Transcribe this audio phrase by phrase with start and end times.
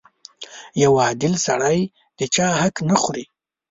[0.83, 1.79] •یو عادل سړی
[2.19, 3.25] د چا حق نه خوري.